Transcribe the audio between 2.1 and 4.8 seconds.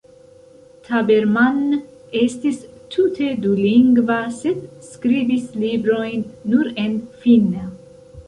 estis tute dulingva sed